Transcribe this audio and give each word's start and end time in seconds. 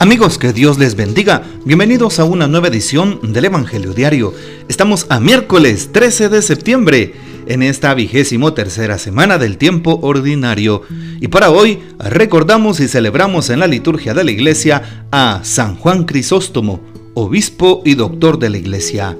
Amigos, 0.00 0.38
que 0.38 0.52
Dios 0.52 0.78
les 0.78 0.94
bendiga. 0.94 1.42
Bienvenidos 1.64 2.20
a 2.20 2.24
una 2.24 2.46
nueva 2.46 2.68
edición 2.68 3.18
del 3.32 3.46
Evangelio 3.46 3.94
Diario. 3.94 4.32
Estamos 4.68 5.06
a 5.08 5.18
miércoles 5.18 5.90
13 5.92 6.28
de 6.28 6.40
septiembre, 6.40 7.14
en 7.46 7.64
esta 7.64 7.92
vigésimo 7.94 8.52
tercera 8.54 8.96
semana 8.96 9.38
del 9.38 9.58
tiempo 9.58 9.98
ordinario. 10.00 10.82
Y 11.20 11.26
para 11.26 11.50
hoy 11.50 11.80
recordamos 11.98 12.78
y 12.78 12.86
celebramos 12.86 13.50
en 13.50 13.58
la 13.58 13.66
liturgia 13.66 14.14
de 14.14 14.22
la 14.22 14.30
iglesia 14.30 15.06
a 15.10 15.40
San 15.42 15.74
Juan 15.74 16.04
Crisóstomo, 16.04 16.80
obispo 17.14 17.82
y 17.84 17.96
doctor 17.96 18.38
de 18.38 18.50
la 18.50 18.58
iglesia. 18.58 19.18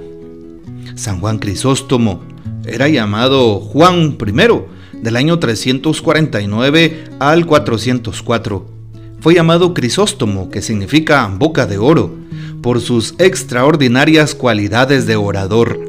San 0.95 1.19
Juan 1.19 1.41
Crisóstomo 1.41 2.23
era 2.65 2.88
llamado 2.88 3.59
Juan 3.59 4.16
I 4.24 5.02
del 5.02 5.16
año 5.16 5.41
349 5.41 7.05
al 7.19 7.47
404 7.47 8.77
fue 9.20 9.34
llamado 9.34 9.74
Crisóstomo, 9.74 10.50
que 10.50 10.62
significa 10.62 11.27
boca 11.27 11.66
de 11.66 11.78
oro, 11.78 12.14
por 12.62 12.80
sus 12.80 13.14
extraordinarias 13.18 14.34
cualidades 14.34 15.06
de 15.06 15.16
orador. 15.16 15.80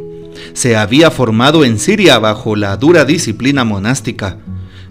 Se 0.53 0.75
había 0.75 1.11
formado 1.11 1.63
en 1.63 1.79
Siria 1.79 2.19
bajo 2.19 2.55
la 2.55 2.77
dura 2.77 3.05
disciplina 3.05 3.63
monástica. 3.63 4.38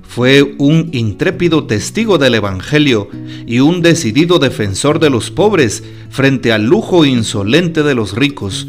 Fue 0.02 0.54
un 0.58 0.90
intrépido 0.92 1.66
testigo 1.66 2.18
del 2.18 2.34
Evangelio 2.34 3.08
y 3.46 3.60
un 3.60 3.82
decidido 3.82 4.38
defensor 4.38 5.00
de 5.00 5.10
los 5.10 5.30
pobres 5.30 5.82
frente 6.10 6.52
al 6.52 6.64
lujo 6.64 7.04
insolente 7.04 7.82
de 7.82 7.94
los 7.94 8.14
ricos. 8.14 8.66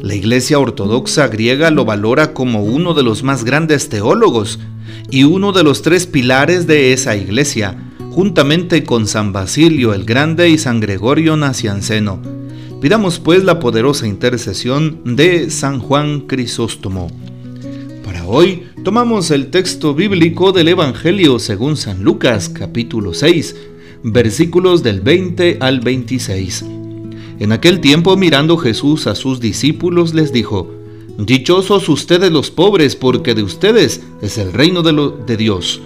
La 0.00 0.14
Iglesia 0.14 0.58
Ortodoxa 0.58 1.28
griega 1.28 1.70
lo 1.70 1.84
valora 1.84 2.32
como 2.32 2.62
uno 2.62 2.94
de 2.94 3.02
los 3.02 3.22
más 3.22 3.44
grandes 3.44 3.88
teólogos 3.88 4.58
y 5.10 5.24
uno 5.24 5.52
de 5.52 5.62
los 5.62 5.82
tres 5.82 6.06
pilares 6.06 6.66
de 6.66 6.92
esa 6.92 7.16
iglesia, 7.16 7.76
juntamente 8.14 8.84
con 8.84 9.08
San 9.08 9.32
Basilio 9.32 9.92
el 9.92 10.04
Grande 10.04 10.48
y 10.48 10.56
San 10.56 10.78
Gregorio 10.78 11.36
Nacianceno. 11.36 12.20
Pidamos 12.80 13.18
pues 13.18 13.42
la 13.42 13.58
poderosa 13.58 14.06
intercesión 14.06 15.16
de 15.16 15.50
San 15.50 15.80
Juan 15.80 16.20
Crisóstomo. 16.20 17.10
Para 18.04 18.24
hoy 18.24 18.68
tomamos 18.84 19.32
el 19.32 19.50
texto 19.50 19.96
bíblico 19.96 20.52
del 20.52 20.68
Evangelio 20.68 21.40
según 21.40 21.76
San 21.76 22.04
Lucas 22.04 22.48
capítulo 22.48 23.14
6, 23.14 23.56
versículos 24.04 24.84
del 24.84 25.00
20 25.00 25.58
al 25.58 25.80
26. 25.80 26.66
En 27.40 27.50
aquel 27.50 27.80
tiempo 27.80 28.16
mirando 28.16 28.56
Jesús 28.58 29.08
a 29.08 29.16
sus 29.16 29.40
discípulos 29.40 30.14
les 30.14 30.32
dijo, 30.32 30.72
Dichosos 31.18 31.88
ustedes 31.88 32.30
los 32.30 32.52
pobres, 32.52 32.94
porque 32.94 33.34
de 33.34 33.42
ustedes 33.42 34.02
es 34.22 34.38
el 34.38 34.52
reino 34.52 34.82
de, 34.82 35.12
de 35.26 35.36
Dios. 35.36 35.80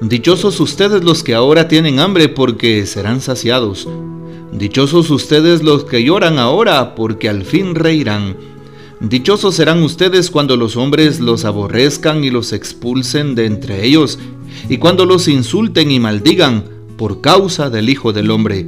Dichosos 0.00 0.60
ustedes 0.60 1.02
los 1.04 1.22
que 1.22 1.34
ahora 1.34 1.68
tienen 1.68 2.00
hambre 2.00 2.28
porque 2.28 2.84
serán 2.84 3.22
saciados. 3.22 3.88
Dichosos 4.52 5.10
ustedes 5.10 5.62
los 5.62 5.84
que 5.84 6.04
lloran 6.04 6.38
ahora 6.38 6.94
porque 6.94 7.30
al 7.30 7.44
fin 7.44 7.74
reirán. 7.74 8.36
Dichosos 9.00 9.54
serán 9.54 9.82
ustedes 9.82 10.30
cuando 10.30 10.56
los 10.56 10.76
hombres 10.76 11.18
los 11.20 11.46
aborrezcan 11.46 12.24
y 12.24 12.30
los 12.30 12.52
expulsen 12.52 13.34
de 13.34 13.46
entre 13.46 13.86
ellos, 13.86 14.18
y 14.68 14.76
cuando 14.78 15.06
los 15.06 15.28
insulten 15.28 15.90
y 15.90 15.98
maldigan 15.98 16.64
por 16.96 17.20
causa 17.22 17.70
del 17.70 17.88
Hijo 17.88 18.12
del 18.12 18.30
Hombre. 18.30 18.66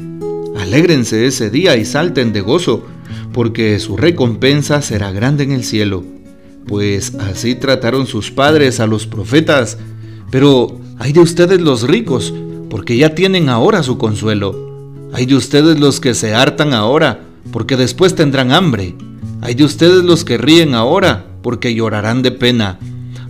Alégrense 0.56 1.26
ese 1.26 1.50
día 1.50 1.76
y 1.76 1.84
salten 1.84 2.32
de 2.32 2.40
gozo, 2.40 2.84
porque 3.32 3.78
su 3.78 3.96
recompensa 3.96 4.80
será 4.82 5.12
grande 5.12 5.44
en 5.44 5.52
el 5.52 5.64
cielo. 5.64 6.04
Pues 6.66 7.14
así 7.16 7.54
trataron 7.54 8.06
sus 8.06 8.30
padres 8.30 8.80
a 8.80 8.86
los 8.86 9.06
profetas. 9.06 9.78
Pero 10.30 10.78
hay 10.98 11.12
de 11.12 11.20
ustedes 11.20 11.60
los 11.60 11.82
ricos, 11.82 12.34
porque 12.70 12.96
ya 12.96 13.14
tienen 13.14 13.48
ahora 13.48 13.82
su 13.82 13.98
consuelo. 13.98 14.54
Hay 15.12 15.26
de 15.26 15.36
ustedes 15.36 15.78
los 15.78 16.00
que 16.00 16.14
se 16.14 16.34
hartan 16.34 16.74
ahora, 16.74 17.20
porque 17.52 17.76
después 17.76 18.14
tendrán 18.14 18.52
hambre. 18.52 18.94
Hay 19.40 19.54
de 19.54 19.64
ustedes 19.64 20.02
los 20.04 20.24
que 20.24 20.38
ríen 20.38 20.74
ahora, 20.74 21.24
porque 21.42 21.72
llorarán 21.72 22.22
de 22.22 22.32
pena. 22.32 22.78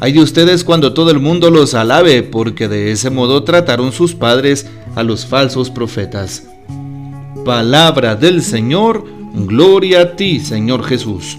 Hay 0.01 0.13
de 0.13 0.21
ustedes 0.21 0.65
cuando 0.65 0.95
todo 0.95 1.11
el 1.11 1.21
mundo 1.21 1.51
los 1.51 1.75
alabe, 1.75 2.23
porque 2.23 2.69
de 2.69 2.91
ese 2.91 3.11
modo 3.11 3.45
trataron 3.45 3.93
sus 3.93 4.15
padres 4.15 4.67
a 4.95 5.03
los 5.03 5.27
falsos 5.27 5.71
profetas. 5.71 6.45
Palabra 7.45 8.17
del 8.17 8.43
Señor, 8.43 9.05
gloria 9.35 10.01
a 10.01 10.17
ti, 10.17 10.41
Señor 10.41 10.85
Jesús. 10.85 11.37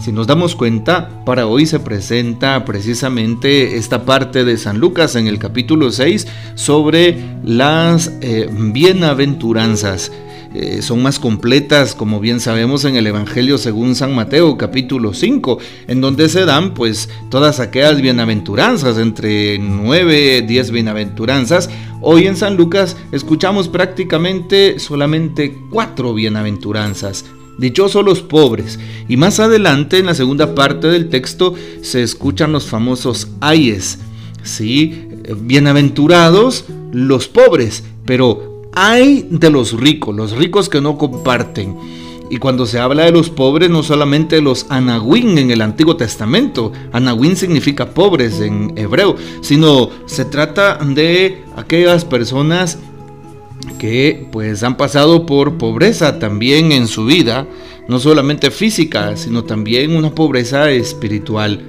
Si 0.00 0.12
nos 0.12 0.26
damos 0.26 0.54
cuenta, 0.56 1.10
para 1.26 1.46
hoy 1.46 1.66
se 1.66 1.78
presenta 1.78 2.64
precisamente 2.64 3.76
esta 3.76 4.06
parte 4.06 4.44
de 4.44 4.56
San 4.56 4.78
Lucas 4.78 5.14
en 5.14 5.26
el 5.26 5.38
capítulo 5.38 5.92
6 5.92 6.26
sobre 6.54 7.22
las 7.44 8.10
eh, 8.22 8.48
bienaventuranzas. 8.50 10.10
Eh, 10.54 10.80
son 10.80 11.02
más 11.02 11.18
completas, 11.18 11.94
como 11.94 12.18
bien 12.18 12.40
sabemos, 12.40 12.86
en 12.86 12.96
el 12.96 13.06
Evangelio 13.06 13.58
según 13.58 13.94
San 13.94 14.14
Mateo, 14.14 14.56
capítulo 14.56 15.12
5, 15.12 15.58
en 15.88 16.00
donde 16.00 16.30
se 16.30 16.46
dan 16.46 16.72
pues 16.72 17.10
todas 17.28 17.60
aquellas 17.60 18.00
bienaventuranzas, 18.00 18.96
entre 18.96 19.58
9, 19.58 20.42
10 20.48 20.70
bienaventuranzas. 20.70 21.68
Hoy 22.00 22.26
en 22.26 22.36
San 22.36 22.56
Lucas 22.56 22.96
escuchamos 23.12 23.68
prácticamente 23.68 24.78
solamente 24.78 25.58
cuatro 25.70 26.14
bienaventuranzas. 26.14 27.26
Dichosos 27.60 28.02
los 28.02 28.22
pobres. 28.22 28.78
Y 29.06 29.18
más 29.18 29.38
adelante, 29.38 29.98
en 29.98 30.06
la 30.06 30.14
segunda 30.14 30.54
parte 30.54 30.86
del 30.86 31.10
texto, 31.10 31.54
se 31.82 32.02
escuchan 32.02 32.52
los 32.52 32.66
famosos 32.66 33.28
ayes. 33.40 33.98
¿sí? 34.42 35.08
Bienaventurados 35.36 36.64
los 36.90 37.28
pobres, 37.28 37.84
pero 38.06 38.62
hay 38.72 39.28
de 39.30 39.50
los 39.50 39.78
ricos, 39.78 40.16
los 40.16 40.32
ricos 40.32 40.70
que 40.70 40.80
no 40.80 40.96
comparten. 40.96 41.76
Y 42.30 42.38
cuando 42.38 42.64
se 42.64 42.78
habla 42.78 43.04
de 43.04 43.12
los 43.12 43.28
pobres, 43.28 43.68
no 43.68 43.82
solamente 43.82 44.40
los 44.40 44.64
anahuín 44.70 45.36
en 45.36 45.50
el 45.50 45.60
Antiguo 45.60 45.96
Testamento, 45.96 46.72
anahuín 46.92 47.36
significa 47.36 47.90
pobres 47.90 48.40
en 48.40 48.72
hebreo, 48.76 49.16
sino 49.42 49.90
se 50.06 50.24
trata 50.24 50.76
de 50.76 51.42
aquellas 51.56 52.04
personas 52.06 52.78
que 53.78 54.26
pues 54.30 54.62
han 54.62 54.76
pasado 54.76 55.26
por 55.26 55.58
pobreza 55.58 56.18
también 56.18 56.72
en 56.72 56.86
su 56.86 57.06
vida, 57.06 57.46
no 57.88 57.98
solamente 57.98 58.50
física, 58.50 59.16
sino 59.16 59.44
también 59.44 59.94
una 59.94 60.14
pobreza 60.14 60.70
espiritual. 60.70 61.62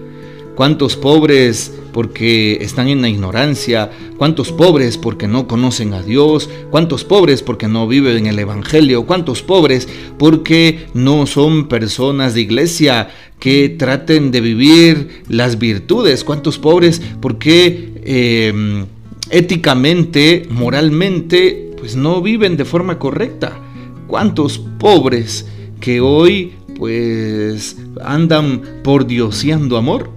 ¿Cuántos 0.55 0.97
pobres 0.97 1.73
porque 1.93 2.59
están 2.61 2.87
en 2.89 3.01
la 3.01 3.09
ignorancia? 3.09 3.89
¿Cuántos 4.17 4.51
pobres 4.51 4.97
porque 4.97 5.27
no 5.27 5.47
conocen 5.47 5.93
a 5.93 6.03
Dios? 6.03 6.49
¿Cuántos 6.69 7.03
pobres 7.03 7.41
porque 7.41 7.67
no 7.67 7.87
viven 7.87 8.17
en 8.17 8.27
el 8.27 8.37
Evangelio? 8.39 9.05
¿Cuántos 9.05 9.41
pobres 9.41 9.87
porque 10.19 10.85
no 10.93 11.25
son 11.25 11.67
personas 11.67 12.33
de 12.33 12.41
iglesia 12.41 13.09
que 13.39 13.69
traten 13.69 14.31
de 14.31 14.41
vivir 14.41 15.23
las 15.29 15.57
virtudes? 15.57 16.23
¿Cuántos 16.23 16.59
pobres 16.59 17.01
porque 17.21 17.93
eh, 18.03 18.85
éticamente, 19.31 20.45
moralmente, 20.49 21.70
pues 21.81 21.95
no 21.95 22.21
viven 22.21 22.57
de 22.57 22.63
forma 22.63 22.99
correcta. 22.99 23.57
¿Cuántos 24.05 24.59
pobres 24.59 25.47
que 25.79 25.99
hoy 25.99 26.53
pues 26.77 27.75
andan 28.03 28.61
por 28.83 29.07
dioseando 29.07 29.77
amor? 29.77 30.11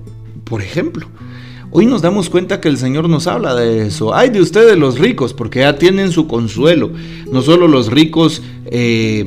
Por 0.44 0.60
ejemplo, 0.60 1.06
hoy 1.70 1.86
nos 1.86 2.02
damos 2.02 2.28
cuenta 2.28 2.60
que 2.60 2.68
el 2.68 2.76
Señor 2.76 3.08
nos 3.08 3.26
habla 3.26 3.54
de 3.54 3.86
eso. 3.86 4.14
Hay 4.14 4.28
de 4.28 4.42
ustedes 4.42 4.76
los 4.76 4.98
ricos, 4.98 5.32
porque 5.32 5.60
ya 5.60 5.78
tienen 5.78 6.12
su 6.12 6.28
consuelo. 6.28 6.90
No 7.32 7.40
solo 7.40 7.66
los 7.66 7.90
ricos 7.90 8.42
eh, 8.66 9.24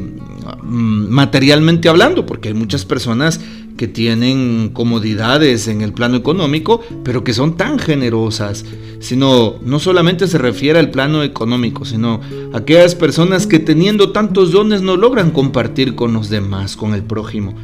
mm, 0.62 1.10
materialmente 1.10 1.90
hablando, 1.90 2.28
porque 2.28 2.50
hay 2.50 2.54
muchas 2.54 2.86
personas 2.86 3.42
que 3.78 3.88
tienen 3.88 4.72
comodidades 4.74 5.68
en 5.68 5.82
el 5.82 5.94
plano 5.94 6.18
económico, 6.18 6.82
pero 7.04 7.24
que 7.24 7.34
son 7.34 7.56
tan 7.56 7.80
generosas, 7.80 8.66
sino 9.00 9.56
no 9.64 9.80
solamente 9.80 10.28
se 10.28 10.38
refiere 10.38 10.80
al 10.80 10.92
plano 10.92 11.24
económico, 11.24 11.86
sino 11.86 12.20
a 12.54 12.58
aquellas 12.58 12.96
personas 12.96 13.48
que 13.48 13.60
teniendo 13.60 14.12
tantos 14.12 14.52
dones 14.52 14.82
no 14.82 14.98
logran 14.98 15.32
compartir 15.32 15.96
con 15.96 16.14
los 16.14 16.30
demás, 16.30 16.76
con 16.76 16.94
el 16.94 17.04
prójimo. 17.04 17.56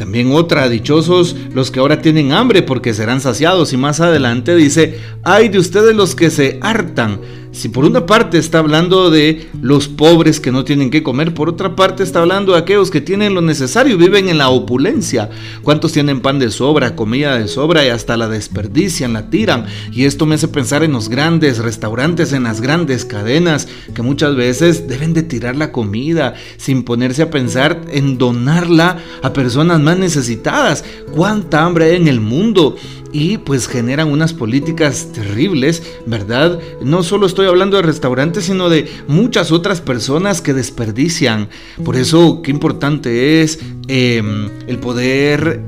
También 0.00 0.32
otra, 0.32 0.70
dichosos 0.70 1.36
los 1.52 1.70
que 1.70 1.78
ahora 1.78 2.00
tienen 2.00 2.32
hambre 2.32 2.62
porque 2.62 2.94
serán 2.94 3.20
saciados. 3.20 3.74
Y 3.74 3.76
más 3.76 4.00
adelante 4.00 4.56
dice, 4.56 4.98
hay 5.24 5.50
de 5.50 5.58
ustedes 5.58 5.94
los 5.94 6.14
que 6.14 6.30
se 6.30 6.58
hartan 6.62 7.20
si 7.52 7.68
por 7.68 7.84
una 7.84 8.06
parte 8.06 8.38
está 8.38 8.60
hablando 8.60 9.10
de 9.10 9.48
los 9.60 9.88
pobres 9.88 10.38
que 10.38 10.52
no 10.52 10.64
tienen 10.64 10.90
que 10.90 11.02
comer, 11.02 11.34
por 11.34 11.48
otra 11.48 11.74
parte 11.74 12.02
está 12.02 12.20
hablando 12.20 12.52
de 12.52 12.58
aquellos 12.58 12.90
que 12.90 13.00
tienen 13.00 13.34
lo 13.34 13.40
necesario, 13.40 13.98
viven 13.98 14.28
en 14.28 14.38
la 14.38 14.50
opulencia. 14.50 15.30
¿Cuántos 15.62 15.92
tienen 15.92 16.20
pan 16.20 16.38
de 16.38 16.50
sobra, 16.50 16.94
comida 16.94 17.38
de 17.38 17.48
sobra 17.48 17.84
y 17.84 17.88
hasta 17.88 18.16
la 18.16 18.28
desperdician, 18.28 19.12
la 19.12 19.30
tiran? 19.30 19.66
Y 19.92 20.04
esto 20.04 20.26
me 20.26 20.36
hace 20.36 20.48
pensar 20.48 20.84
en 20.84 20.92
los 20.92 21.08
grandes 21.08 21.58
restaurantes, 21.58 22.32
en 22.32 22.44
las 22.44 22.60
grandes 22.60 23.04
cadenas, 23.04 23.68
que 23.94 24.02
muchas 24.02 24.36
veces 24.36 24.86
deben 24.86 25.12
de 25.12 25.22
tirar 25.22 25.56
la 25.56 25.72
comida 25.72 26.34
sin 26.56 26.84
ponerse 26.84 27.22
a 27.22 27.30
pensar 27.30 27.80
en 27.90 28.16
donarla 28.16 28.98
a 29.22 29.32
personas 29.32 29.80
más 29.80 29.98
necesitadas. 29.98 30.84
¿Cuánta 31.14 31.64
hambre 31.64 31.86
hay 31.86 31.96
en 31.96 32.08
el 32.08 32.20
mundo? 32.20 32.76
Y 33.12 33.38
pues 33.38 33.66
generan 33.66 34.08
unas 34.08 34.32
políticas 34.32 35.08
terribles, 35.12 35.82
¿verdad? 36.06 36.60
No 36.80 37.02
solo 37.02 37.26
estoy 37.26 37.39
estoy 37.40 37.48
hablando 37.48 37.78
de 37.78 37.82
restaurantes, 37.84 38.44
sino 38.44 38.68
de 38.68 38.86
muchas 39.08 39.50
otras 39.50 39.80
personas 39.80 40.42
que 40.42 40.52
desperdician. 40.52 41.48
Por 41.82 41.96
eso, 41.96 42.42
qué 42.42 42.50
importante 42.50 43.40
es 43.40 43.60
em, 43.88 44.50
el 44.66 44.76
poder 44.76 45.62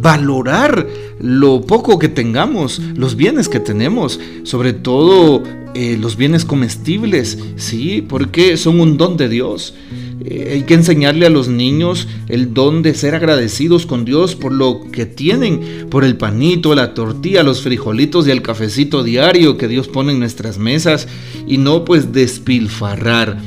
valorar 0.00 0.86
lo 1.18 1.60
poco 1.60 1.98
que 1.98 2.08
tengamos, 2.08 2.80
los 2.94 3.16
bienes 3.16 3.50
que 3.50 3.60
tenemos, 3.60 4.18
sobre 4.44 4.72
todo 4.72 5.42
eh, 5.74 5.98
los 6.00 6.16
bienes 6.16 6.46
comestibles, 6.46 7.38
¿sí? 7.56 8.02
Porque 8.08 8.56
son 8.56 8.80
un 8.80 8.96
don 8.96 9.18
de 9.18 9.28
Dios. 9.28 9.74
Eh, 10.22 10.50
hay 10.52 10.62
que 10.64 10.74
enseñarle 10.74 11.26
a 11.26 11.30
los 11.30 11.48
niños 11.48 12.06
el 12.28 12.52
don 12.52 12.82
de 12.82 12.94
ser 12.94 13.14
agradecidos 13.14 13.86
con 13.86 14.04
Dios 14.04 14.34
por 14.34 14.52
lo 14.52 14.82
que 14.92 15.06
tienen, 15.06 15.86
por 15.88 16.04
el 16.04 16.16
panito, 16.16 16.74
la 16.74 16.94
tortilla, 16.94 17.42
los 17.42 17.62
frijolitos 17.62 18.26
y 18.26 18.30
el 18.30 18.42
cafecito 18.42 19.02
diario 19.02 19.56
que 19.56 19.68
Dios 19.68 19.88
pone 19.88 20.12
en 20.12 20.18
nuestras 20.18 20.58
mesas 20.58 21.08
y 21.46 21.58
no 21.58 21.84
pues 21.84 22.12
despilfarrar. 22.12 23.38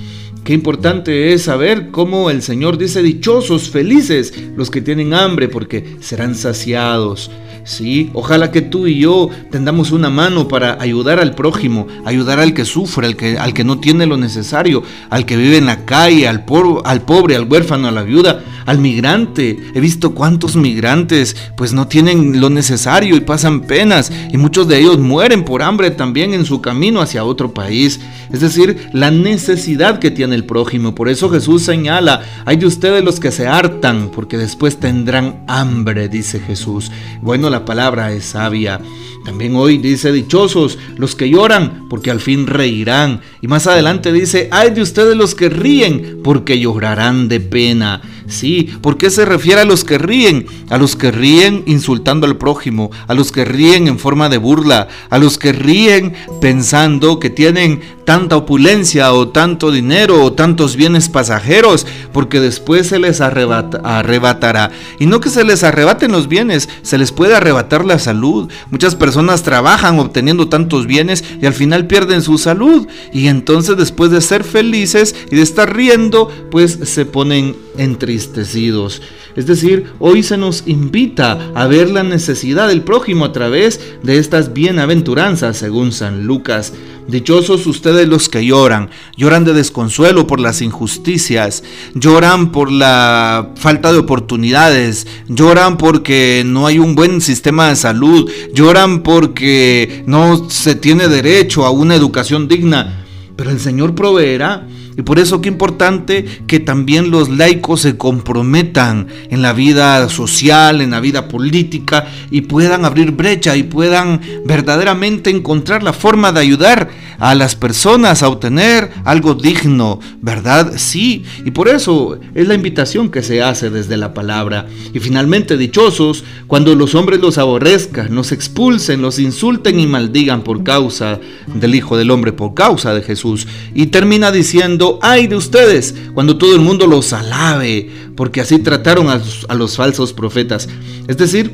Qué 0.44 0.52
importante 0.52 1.32
es 1.32 1.44
saber 1.44 1.90
cómo 1.90 2.30
el 2.30 2.42
Señor 2.42 2.78
dice, 2.78 3.02
dichosos, 3.02 3.70
felices 3.70 4.34
los 4.58 4.70
que 4.70 4.82
tienen 4.82 5.14
hambre, 5.14 5.48
porque 5.48 5.96
serán 6.02 6.36
saciados. 6.36 7.32
Sí, 7.66 8.10
ojalá 8.14 8.52
que 8.52 8.62
tú 8.62 8.88
y 8.88 9.00
yo 9.00 9.30
tendamos 9.50 9.92
una 9.92 10.10
mano 10.10 10.50
para 10.50 10.82
ayudar 10.82 11.20
al 11.20 11.34
prójimo, 11.34 11.88
ayudar 12.04 12.42
al 12.42 12.54
que 12.54 12.66
sufre, 12.66 13.08
al 13.08 13.16
que, 13.16 13.38
al 13.38 13.54
que 13.54 13.64
no 13.64 13.80
tiene 13.80 14.06
lo 14.06 14.18
necesario, 14.18 14.84
al 15.10 15.26
que 15.26 15.38
vive 15.38 15.58
en 15.58 15.68
la 15.68 15.86
calle, 15.86 16.28
al, 16.28 16.44
al 16.84 17.02
pobre, 17.04 17.38
al 17.38 17.50
huérfano, 17.50 17.88
a 17.88 17.92
la 17.92 18.04
viuda, 18.04 18.44
al 18.66 18.80
migrante. 18.80 19.58
He 19.74 19.80
visto 19.80 20.14
cuántos 20.14 20.58
migrantes 20.58 21.38
pues 21.56 21.72
no 21.72 21.88
tienen 21.88 22.42
lo 22.42 22.50
necesario 22.50 23.16
y 23.16 23.22
pasan 23.22 23.62
penas 23.62 24.12
y 24.32 24.38
muchos 24.38 24.68
de 24.68 24.80
ellos 24.80 25.00
mueren 25.00 25.46
por 25.46 25.64
hambre 25.64 25.90
también 25.92 26.34
en 26.34 26.46
su 26.46 26.62
camino 26.62 27.02
hacia 27.02 27.24
otro 27.24 27.54
país. 27.54 28.02
Es 28.32 28.42
decir, 28.42 28.90
la 28.92 29.10
necesidad 29.10 30.00
que 30.00 30.12
tiene 30.12 30.33
el 30.34 30.46
prójimo. 30.46 30.96
Por 30.96 31.10
eso 31.10 31.30
Jesús 31.30 31.64
señala, 31.64 32.22
hay 32.46 32.58
de 32.58 32.66
ustedes 32.66 33.04
los 33.04 33.20
que 33.20 33.32
se 33.32 33.48
hartan 33.48 34.10
porque 34.14 34.38
después 34.38 34.78
tendrán 34.78 35.44
hambre, 35.48 36.10
dice 36.10 36.40
Jesús. 36.40 36.92
Bueno, 37.22 37.50
la 37.50 37.66
palabra 37.66 38.12
es 38.12 38.26
sabia. 38.26 38.82
También 39.24 39.56
hoy 39.56 39.78
dice, 39.78 40.12
dichosos 40.12 40.78
los 40.98 41.16
que 41.16 41.30
lloran, 41.30 41.88
porque 41.90 42.12
al 42.12 42.20
fin 42.20 42.46
reirán. 42.46 43.22
Y 43.42 43.48
más 43.48 43.68
adelante 43.68 44.12
dice, 44.12 44.50
hay 44.52 44.72
de 44.72 44.82
ustedes 44.82 45.16
los 45.16 45.34
que 45.34 45.50
ríen, 45.50 46.20
porque 46.24 46.60
llorarán 46.60 47.30
de 47.30 47.40
pena. 47.40 48.02
Sí, 48.34 48.68
¿por 48.82 48.98
qué 48.98 49.12
se 49.12 49.26
refiere 49.26 49.62
a 49.62 49.66
los 49.66 49.84
que 49.84 50.00
ríen? 50.00 50.48
A 50.70 50.80
los 50.80 50.96
que 50.96 51.12
ríen 51.12 51.64
insultando 51.68 52.26
al 52.26 52.38
prójimo, 52.38 52.90
a 53.08 53.14
los 53.14 53.32
que 53.32 53.46
ríen 53.46 53.88
en 53.88 54.00
forma 54.00 54.28
de 54.28 54.40
burla, 54.40 54.88
a 55.12 55.20
los 55.20 55.38
que 55.38 55.52
ríen 55.52 56.14
pensando 56.42 57.20
que 57.20 57.30
tienen 57.30 57.82
tanta 58.06 58.36
opulencia 58.36 59.14
o 59.14 59.30
tanto 59.30 59.72
dinero 59.72 60.24
o 60.24 60.34
tantos 60.34 60.76
bienes 60.76 61.10
pasajeros, 61.10 61.86
porque 62.12 62.40
después 62.40 62.88
se 62.88 63.00
les 63.00 63.22
arrebatará. 63.22 64.72
Y 65.00 65.06
no 65.06 65.20
que 65.20 65.30
se 65.30 65.44
les 65.44 65.64
arrebaten 65.64 66.12
los 66.12 66.28
bienes, 66.28 66.70
se 66.82 66.98
les 66.98 67.12
puede 67.12 67.36
arrebatar 67.36 67.86
la 67.86 68.00
salud. 68.00 68.52
Muchas 68.72 68.96
personas 68.96 69.44
trabajan 69.44 70.00
obteniendo 70.00 70.50
tantos 70.50 70.88
bienes 70.88 71.24
y 71.40 71.46
al 71.46 71.54
final 71.54 71.88
pierden 71.88 72.24
su 72.24 72.38
salud. 72.38 72.88
Y 73.14 73.28
entonces 73.28 73.78
después 73.78 74.12
de 74.12 74.22
ser 74.22 74.44
felices 74.44 75.16
y 75.32 75.36
de 75.36 75.44
estar 75.44 75.74
riendo, 75.74 76.30
pues 76.52 76.80
se 76.84 77.06
ponen 77.06 77.56
entristecidos. 77.78 79.02
Es 79.36 79.48
decir, 79.48 79.86
hoy 80.00 80.24
se 80.24 80.38
nos 80.38 80.64
invita 80.68 81.52
a 81.56 81.68
ver 81.68 81.90
la 81.90 82.04
necesidad 82.04 82.68
del 82.68 82.84
prójimo 82.84 83.26
a 83.26 83.32
través 83.32 83.80
de 84.04 84.18
estas 84.18 84.54
bienaventuranzas, 84.54 85.58
según 85.58 85.92
San 85.92 86.26
Lucas. 86.26 86.74
Dichosos 87.08 87.68
ustedes 87.68 88.08
los 88.08 88.30
que 88.30 88.46
lloran, 88.46 88.90
lloran 89.18 89.44
de 89.44 89.54
desconsuelo 89.54 90.26
por 90.26 90.40
las 90.40 90.62
injusticias, 90.62 91.64
lloran 91.96 92.54
por 92.54 92.72
la 92.72 93.52
falta 93.56 93.92
de 93.92 94.00
oportunidades, 94.00 95.06
lloran 95.28 95.78
porque 95.78 96.44
no 96.46 96.66
hay 96.66 96.80
un 96.80 96.96
buen 96.96 97.20
sistema 97.20 97.68
de 97.68 97.76
salud, 97.76 98.32
lloran 98.54 99.04
porque 99.04 100.04
no 100.08 100.50
se 100.50 100.76
tiene 100.76 101.10
derecho 101.10 101.66
a 101.66 101.72
una 101.72 101.96
educación 101.96 102.48
digna, 102.48 103.03
pero 103.36 103.50
el 103.50 103.60
Señor 103.60 103.96
proveerá. 103.96 104.68
Y 104.96 105.02
por 105.02 105.18
eso 105.18 105.42
qué 105.42 105.50
importante 105.50 106.26
que 106.46 106.60
también 106.60 107.10
los 107.10 107.30
laicos 107.30 107.82
se 107.82 107.98
comprometan 107.98 109.08
en 109.30 109.42
la 109.42 109.54
vida 109.54 110.08
social, 110.10 110.82
en 110.82 110.92
la 110.92 111.00
vida 111.00 111.28
política 111.28 112.08
y 112.30 112.42
puedan 112.42 112.86
abrir 112.86 113.12
brecha 113.12 113.56
y 113.56 113.64
puedan 113.64 114.22
verdaderamente 114.46 115.32
encontrar 115.32 115.82
la 115.82 115.94
forma 115.94 116.32
de 116.32 116.42
ayudar 116.42 116.90
a 117.20 117.36
las 117.36 117.56
personas 117.56 118.24
a 118.24 118.28
obtener 118.28 118.92
algo 119.06 119.34
digno, 119.34 120.00
¿verdad? 120.22 120.74
Sí, 120.78 121.24
y 121.46 121.52
por 121.52 121.70
eso 121.70 122.20
es 122.36 122.48
la 122.48 122.54
invitación 122.54 123.10
que 123.10 123.22
se 123.22 123.42
hace 123.42 123.70
desde 123.70 123.98
la 123.98 124.14
palabra. 124.14 124.68
Y 124.94 125.00
finalmente, 125.00 125.58
dichosos 125.58 126.24
cuando 126.48 126.76
los 126.76 126.96
hombres 126.96 127.20
los 127.20 127.38
aborrezcan, 127.38 128.14
los 128.16 128.32
expulsen, 128.32 129.02
los 129.02 129.20
insulten 129.20 129.80
y 129.80 129.88
maldigan 129.88 130.44
por 130.44 130.64
causa 130.64 131.20
del 131.48 131.76
Hijo 131.76 131.98
del 131.98 132.12
Hombre, 132.12 132.34
por 132.34 132.54
causa 132.54 132.94
de 132.94 133.02
Jesús. 133.02 133.48
Y 133.74 133.88
termina 133.88 134.32
diciendo, 134.32 135.00
ay 135.02 135.28
de 135.28 135.36
ustedes 135.36 135.96
cuando 136.14 136.38
todo 136.38 136.56
el 136.56 136.62
mundo 136.62 136.88
los 136.88 137.14
alabe, 137.14 137.90
porque 138.16 138.42
así 138.42 138.60
trataron 138.60 139.10
a, 139.10 139.22
a 139.48 139.56
los 139.56 139.76
falsos 139.76 140.14
profetas. 140.14 140.68
Es 141.08 141.18
decir, 141.18 141.52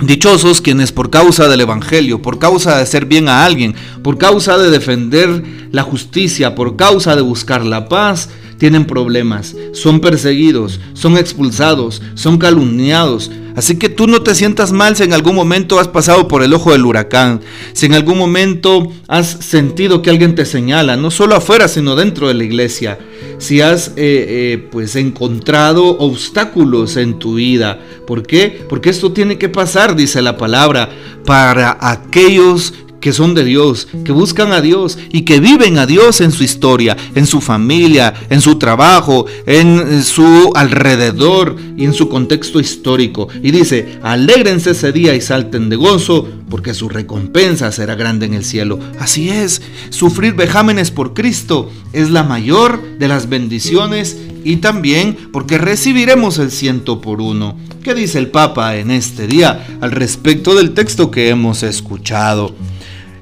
Dichosos 0.00 0.60
quienes 0.60 0.92
por 0.92 1.10
causa 1.10 1.48
del 1.48 1.60
Evangelio, 1.60 2.22
por 2.22 2.38
causa 2.38 2.76
de 2.76 2.82
hacer 2.82 3.06
bien 3.06 3.28
a 3.28 3.44
alguien, 3.44 3.74
por 4.02 4.18
causa 4.18 4.56
de 4.58 4.70
defender 4.70 5.68
la 5.70 5.82
justicia, 5.82 6.54
por 6.54 6.76
causa 6.76 7.14
de 7.16 7.22
buscar 7.22 7.64
la 7.64 7.88
paz, 7.88 8.28
tienen 8.62 8.84
problemas, 8.84 9.56
son 9.72 9.98
perseguidos, 9.98 10.78
son 10.92 11.18
expulsados, 11.18 12.00
son 12.14 12.38
calumniados, 12.38 13.28
Así 13.54 13.76
que 13.76 13.88
tú 13.88 14.06
no 14.06 14.22
te 14.22 14.34
sientas 14.34 14.72
mal 14.72 14.96
si 14.96 15.02
en 15.02 15.12
algún 15.12 15.34
momento 15.34 15.78
has 15.78 15.88
pasado 15.88 16.26
por 16.26 16.42
el 16.42 16.54
ojo 16.54 16.72
del 16.72 16.86
huracán, 16.86 17.40
si 17.72 17.86
en 17.86 17.94
algún 17.94 18.16
momento 18.16 18.90
has 19.08 19.26
sentido 19.26 20.00
que 20.00 20.10
alguien 20.10 20.34
te 20.34 20.46
señala, 20.46 20.96
no 20.96 21.10
solo 21.10 21.34
afuera, 21.34 21.68
sino 21.68 21.94
dentro 21.94 22.28
de 22.28 22.34
la 22.34 22.44
iglesia, 22.44 22.98
si 23.38 23.60
has 23.60 23.88
eh, 23.88 23.92
eh, 23.96 24.68
pues 24.70 24.96
encontrado 24.96 25.98
obstáculos 25.98 26.96
en 26.96 27.18
tu 27.18 27.34
vida. 27.34 27.78
¿Por 28.06 28.22
qué? 28.22 28.64
Porque 28.68 28.88
esto 28.88 29.12
tiene 29.12 29.36
que 29.36 29.50
pasar, 29.50 29.96
dice 29.96 30.22
la 30.22 30.38
palabra, 30.38 30.88
para 31.26 31.76
aquellos 31.78 32.72
que 33.02 33.12
son 33.12 33.34
de 33.34 33.44
Dios, 33.44 33.88
que 34.04 34.12
buscan 34.12 34.52
a 34.52 34.62
Dios 34.62 34.96
y 35.10 35.22
que 35.22 35.40
viven 35.40 35.76
a 35.76 35.86
Dios 35.86 36.22
en 36.22 36.30
su 36.30 36.44
historia, 36.44 36.96
en 37.14 37.26
su 37.26 37.40
familia, 37.40 38.14
en 38.30 38.40
su 38.40 38.58
trabajo, 38.58 39.26
en 39.44 40.02
su 40.02 40.52
alrededor 40.54 41.56
y 41.76 41.84
en 41.84 41.92
su 41.92 42.08
contexto 42.08 42.60
histórico. 42.60 43.28
Y 43.42 43.50
dice, 43.50 43.98
alégrense 44.02 44.70
ese 44.70 44.92
día 44.92 45.14
y 45.14 45.20
salten 45.20 45.68
de 45.68 45.76
gozo, 45.76 46.28
porque 46.48 46.74
su 46.74 46.88
recompensa 46.88 47.72
será 47.72 47.96
grande 47.96 48.26
en 48.26 48.34
el 48.34 48.44
cielo. 48.44 48.78
Así 49.00 49.28
es, 49.28 49.62
sufrir 49.90 50.34
vejámenes 50.34 50.92
por 50.92 51.12
Cristo 51.12 51.70
es 51.92 52.10
la 52.10 52.22
mayor 52.22 52.98
de 52.98 53.08
las 53.08 53.28
bendiciones 53.28 54.16
y 54.44 54.56
también 54.56 55.16
porque 55.32 55.58
recibiremos 55.58 56.38
el 56.38 56.52
ciento 56.52 57.00
por 57.00 57.20
uno. 57.20 57.56
¿Qué 57.82 57.94
dice 57.94 58.20
el 58.20 58.28
Papa 58.28 58.76
en 58.76 58.92
este 58.92 59.26
día 59.26 59.66
al 59.80 59.90
respecto 59.90 60.54
del 60.54 60.72
texto 60.72 61.10
que 61.10 61.30
hemos 61.30 61.64
escuchado? 61.64 62.54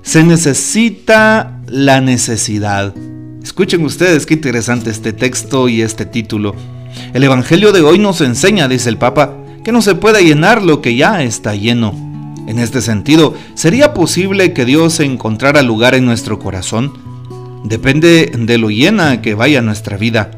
Se 0.02 0.24
necesita 0.24 1.60
la 1.66 2.00
necesidad. 2.00 2.94
Escuchen 3.42 3.84
ustedes 3.84 4.26
qué 4.26 4.34
interesante 4.34 4.90
este 4.90 5.12
texto 5.12 5.68
y 5.68 5.82
este 5.82 6.06
título. 6.06 6.54
El 7.12 7.22
Evangelio 7.22 7.70
de 7.70 7.82
hoy 7.82 7.98
nos 7.98 8.20
enseña, 8.22 8.66
dice 8.66 8.88
el 8.88 8.96
Papa, 8.96 9.36
que 9.62 9.72
no 9.72 9.82
se 9.82 9.94
puede 9.94 10.24
llenar 10.24 10.62
lo 10.62 10.80
que 10.80 10.96
ya 10.96 11.22
está 11.22 11.54
lleno. 11.54 11.94
En 12.48 12.58
este 12.58 12.80
sentido, 12.80 13.34
¿sería 13.54 13.94
posible 13.94 14.52
que 14.52 14.64
Dios 14.64 14.98
encontrara 15.00 15.62
lugar 15.62 15.94
en 15.94 16.06
nuestro 16.06 16.38
corazón? 16.38 16.92
Depende 17.64 18.32
de 18.36 18.58
lo 18.58 18.70
llena 18.70 19.20
que 19.20 19.34
vaya 19.34 19.62
nuestra 19.62 19.96
vida. 19.96 20.30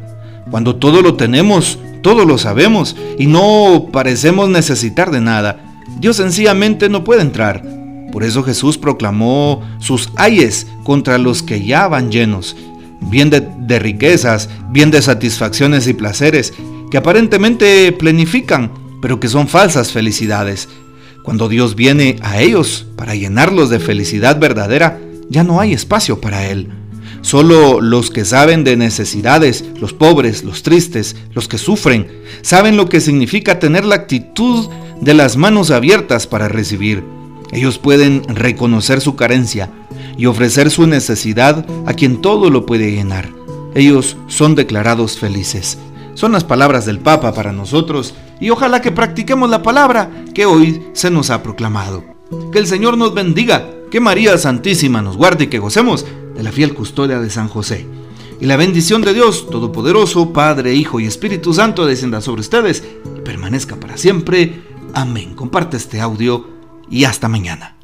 Cuando 0.51 0.77
todo 0.77 1.03
lo 1.03 1.15
tenemos, 1.15 1.79
todo 2.03 2.25
lo 2.25 2.37
sabemos 2.37 2.97
y 3.17 3.27
no 3.27 3.89
parecemos 3.93 4.51
necesitar 4.51 5.13
de 5.13 5.21
nada, 5.21 5.61
Dios 6.01 6.17
sencillamente 6.17 6.89
no 6.89 7.05
puede 7.05 7.23
entrar. 7.23 7.82
Por 8.13 8.25
eso 8.25 8.43
Jesús 8.43 8.77
proclamó 8.77 9.67
sus 9.81 10.11
ayes 10.17 10.67
contra 10.85 11.17
los 11.17 11.43
que 11.43 11.65
ya 11.65 11.89
van 11.89 12.13
llenos, 12.13 12.55
bien 13.01 13.31
de, 13.31 13.79
riquezas, 13.79 14.51
bien 14.71 14.91
de 14.91 15.01
satisfacciones 15.01 15.89
y 15.89 15.95
placeres, 15.95 16.53
que 16.91 16.99
aparentemente 16.99 17.91
plenifican, 17.93 18.71
pero 19.01 19.19
que 19.19 19.29
son 19.29 19.49
falsas 19.49 19.93
felicidades. 19.93 20.69
Cuando 21.25 21.49
Dios 21.49 21.75
viene 21.75 22.17
a 22.21 22.41
ellos 22.43 22.87
para 22.97 23.15
llenarlos 23.15 23.71
de 23.71 23.81
felicidad 23.81 24.39
verdadera, 24.39 25.01
ya 25.31 25.43
no 25.43 25.59
hay 25.59 25.73
espacio 25.73 26.21
para 26.21 26.47
Él. 26.49 26.69
Solo 27.23 27.81
los 27.81 28.11
que 28.11 28.27
saben 28.27 28.63
de 28.63 28.77
necesidades, 28.77 29.65
los 29.81 29.95
pobres, 29.95 30.45
los 30.45 30.63
tristes, 30.63 31.17
los 31.33 31.49
que 31.49 31.57
sufren, 31.57 32.09
saben 32.43 32.77
lo 32.77 32.89
que 32.89 33.01
significa 33.01 33.59
tener 33.59 33.87
la 33.87 33.95
actitud 33.95 34.69
de 35.01 35.15
las 35.15 35.37
manos 35.37 35.71
abiertas 35.71 36.27
para 36.27 36.49
recibir. 36.49 37.03
Ellos 37.53 37.79
pueden 37.79 38.25
reconocer 38.25 39.01
su 39.01 39.15
carencia. 39.15 39.71
y 40.19 40.27
ofrecer 40.27 40.71
su 40.71 40.87
necesidad 40.87 41.65
a 41.87 41.95
quien 41.95 42.21
todo 42.21 42.51
lo 42.51 42.67
puede 42.67 42.93
llenar. 42.93 43.31
Ellos 43.75 44.19
son 44.29 44.55
declarados 44.55 45.19
felices. 45.19 45.79
Son 46.15 46.33
las 46.33 46.45
palabras 46.45 46.85
del 46.85 46.99
Papa 46.99 47.33
para 47.33 47.53
nosotros 47.53 48.15
y 48.39 48.51
ojalá 48.51 48.83
que 48.83 48.93
practiquemos 48.93 49.49
la 49.49 49.63
palabra 49.63 50.11
que 50.35 50.45
hoy 50.45 50.83
se 50.93 51.11
nos 51.11 51.31
ha 51.31 51.43
proclamado. 51.43 52.05
Que 52.53 52.59
el 52.59 52.67
Señor 52.67 52.99
nos 52.99 53.15
bendiga, 53.15 53.71
que 53.91 54.01
María 54.01 54.37
Santísima 54.37 55.01
nos 55.01 55.17
guarde 55.17 55.45
y 55.45 55.47
que 55.47 55.59
gocemos 55.59 56.05
de 56.35 56.43
la 56.43 56.53
fiel 56.53 56.75
custodia 56.75 57.19
de 57.21 57.31
San 57.31 57.49
José. 57.49 57.87
Y 58.41 58.47
la 58.47 58.57
bendición 58.57 59.03
de 59.03 59.15
Dios 59.15 59.49
Todopoderoso, 59.49 60.33
Padre, 60.33 60.75
Hijo 60.75 61.01
y 61.01 61.07
Espíritu 61.07 61.55
Santo 61.55 61.87
descienda 61.87 62.21
sobre 62.21 62.41
ustedes 62.41 62.83
y 63.17 63.21
permanezca 63.21 63.77
para 63.77 63.97
siempre. 63.97 64.63
Amén. 64.95 65.35
Comparte 65.35 65.77
este 65.77 66.01
audio 66.01 66.47
y 66.91 67.05
hasta 67.05 67.29
mañana. 67.29 67.75